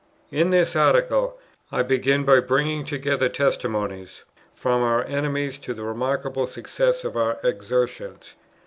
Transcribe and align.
In 0.31 0.49
this 0.49 0.75
Article, 0.75 1.37
I 1.71 1.83
begin 1.83 2.23
by 2.25 2.39
bringing 2.39 2.85
together 2.85 3.29
testimonies 3.29 4.23
from 4.51 4.81
our 4.81 5.03
enemies 5.05 5.59
to 5.59 5.75
the 5.75 5.83
remarkable 5.83 6.47
success 6.47 7.03
of 7.03 7.15
our 7.15 7.37
exertions. 7.43 8.33